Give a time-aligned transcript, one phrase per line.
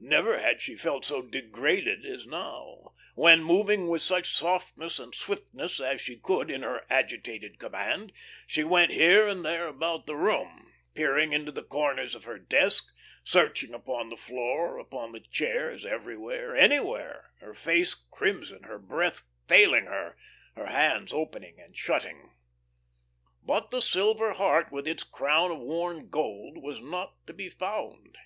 [0.00, 5.78] Never had she felt so degraded as now, when, moving with such softness and swiftness
[5.78, 8.10] as she could in her agitation command,
[8.46, 12.94] she went here and there about the room, peering into the corners of her desk,
[13.24, 19.84] searching upon the floor, upon the chairs, everywhere, anywhere; her face crimson, her breath failing
[19.84, 20.16] her,
[20.54, 22.32] her hands opening and shutting.
[23.42, 28.16] But the silver heart with its crown of worn gold was not to be found.